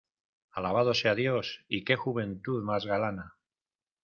¡alabado 0.53 0.95
sea 0.95 1.13
Dios, 1.13 1.63
y 1.67 1.83
qué 1.83 1.95
juventud 1.95 2.63
más 2.63 2.87
galana! 2.87 3.35